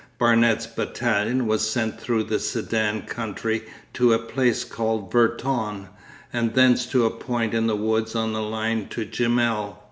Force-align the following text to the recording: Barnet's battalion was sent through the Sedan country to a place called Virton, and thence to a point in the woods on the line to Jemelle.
Barnet's 0.17 0.65
battalion 0.65 1.45
was 1.45 1.69
sent 1.69 2.01
through 2.01 2.23
the 2.23 2.39
Sedan 2.39 3.03
country 3.03 3.65
to 3.93 4.13
a 4.13 4.17
place 4.17 4.63
called 4.63 5.11
Virton, 5.11 5.89
and 6.33 6.55
thence 6.55 6.87
to 6.87 7.05
a 7.05 7.11
point 7.11 7.53
in 7.53 7.67
the 7.67 7.75
woods 7.75 8.15
on 8.15 8.33
the 8.33 8.41
line 8.41 8.87
to 8.87 9.05
Jemelle. 9.05 9.77